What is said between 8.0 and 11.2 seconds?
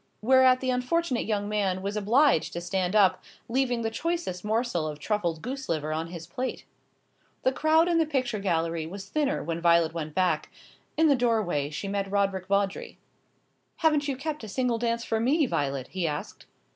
picture gallery was thinner when Violet went back. In the